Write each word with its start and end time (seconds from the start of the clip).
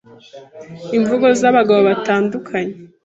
Imvugo 0.97 1.25
z’abagabo 1.39 1.81
batandukanye 1.89 2.75